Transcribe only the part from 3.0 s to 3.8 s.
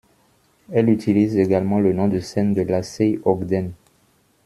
Ogden.